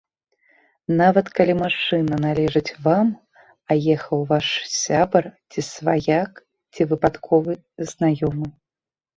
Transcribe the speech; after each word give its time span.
Нават 1.01 1.27
калі 1.39 1.53
машына 1.63 2.15
належыць 2.23 2.75
вам, 2.87 3.11
а 3.69 3.77
ехаў 3.97 4.23
ваш 4.31 4.47
сябар, 4.81 5.23
ці 5.53 5.59
сваяк, 5.71 6.31
ці 6.75 6.81
выпадковы 6.95 7.51
знаёмы. 7.95 8.47